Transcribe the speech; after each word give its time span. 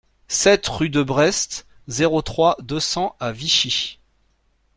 sept 0.29 0.65
rue 0.67 0.89
Desbrest, 0.89 1.67
zéro 1.87 2.23
trois, 2.23 2.57
deux 2.63 2.79
cents 2.79 3.15
à 3.19 3.31
Vichy 3.31 3.99